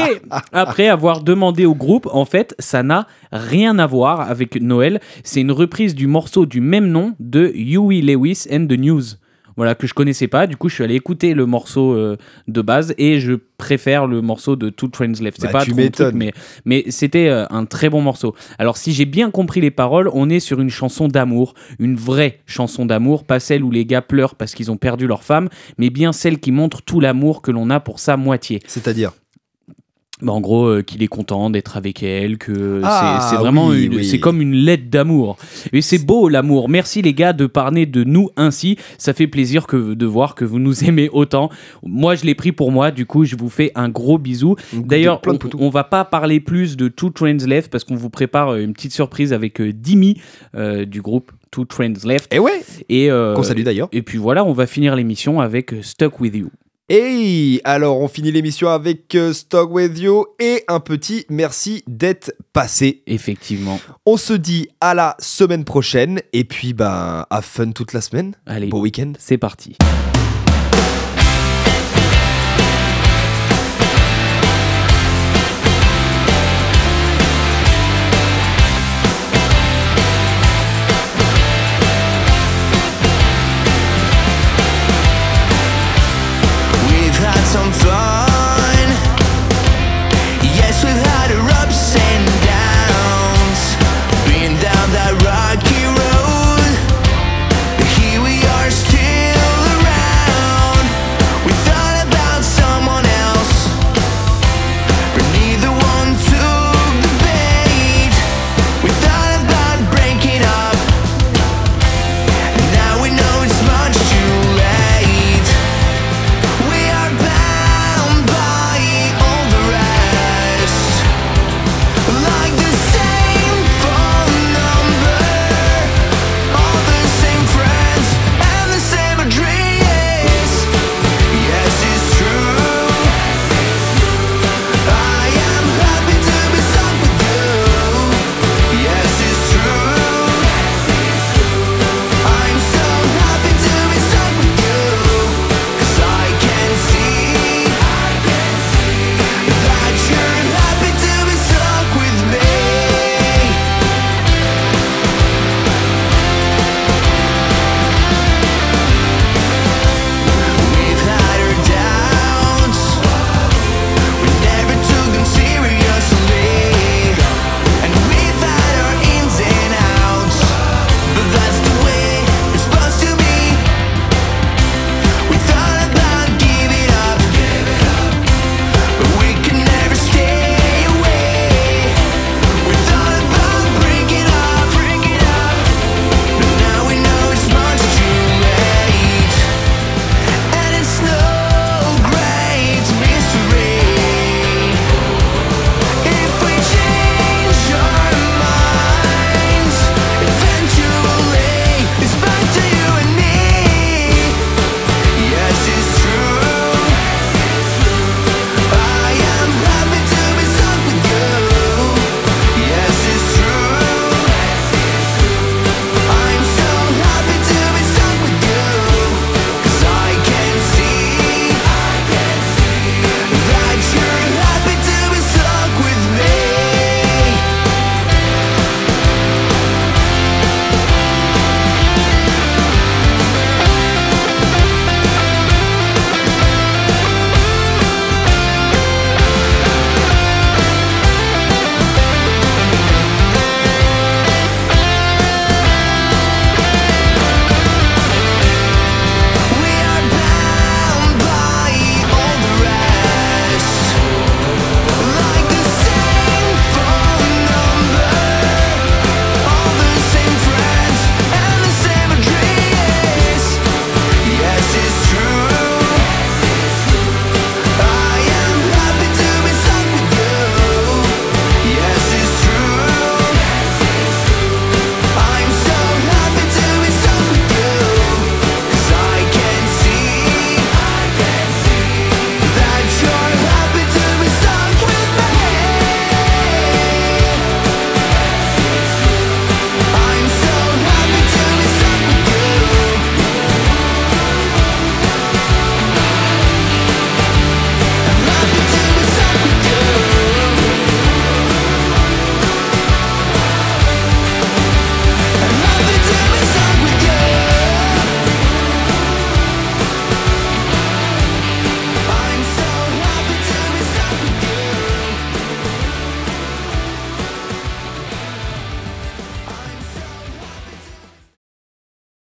[0.54, 5.02] après avoir demandé au groupe, en fait, ça n'a rien à voir avec Noël.
[5.26, 9.18] C'est une reprise du morceau du même nom de Huey Lewis and the News.
[9.58, 10.48] Voilà, que je connaissais pas.
[10.48, 12.16] Du coup, je suis allé écouter le morceau euh,
[12.48, 15.40] de base et je préfère le morceau de Two Trains Left.
[15.42, 16.16] C'est Bah, pas tu trop truc,
[16.66, 18.36] mais c'était euh, un très bon morceau.
[18.60, 22.40] Alors, si j'ai bien compris les paroles, on est sur une chanson d'amour, une vraie
[22.46, 25.90] chanson d'amour, pas celle où les gars pleurent parce qu'ils ont perdu leur femme, mais
[25.90, 28.62] bien celle qui montre tout l'amour que l'on a pour sa moitié.
[28.68, 29.12] C'est-à-dire?
[30.22, 33.68] Bah, en gros, euh, qu'il est content d'être avec elle, que Ah, c'est c'est vraiment
[33.68, 35.38] oui, c'est comme une lettre d'amour.
[35.74, 36.70] Et c'est beau l'amour.
[36.70, 38.78] Merci les gars de parler de nous ainsi.
[38.98, 41.50] Ça fait plaisir que de voir que vous nous aimez autant.
[41.84, 42.90] Moi, je l'ai pris pour moi.
[42.90, 44.56] Du coup, je vous fais un gros bisou.
[44.74, 45.22] D'ailleurs,
[45.60, 48.74] on, va pas parler plus de Two Trains Left parce qu'on vous prépare euh, une
[48.74, 50.20] petite surprise avec euh, Dimi
[50.56, 52.34] euh, du groupe Two Trains Left.
[52.34, 52.62] Et ouais.
[52.90, 53.90] Et euh, Qu'on salue d'ailleurs.
[53.92, 56.50] et puis voilà, on va finir l'émission avec Stuck with You.
[56.90, 62.34] Et alors, on finit l'émission avec euh, Stock With You et un petit merci d'être
[62.54, 63.04] passé.
[63.08, 63.78] Effectivement.
[64.06, 68.36] On se dit à la semaine prochaine et puis bah, à fun toute la semaine.
[68.46, 69.12] Allez, Bon week-end.
[69.20, 69.76] c'est parti.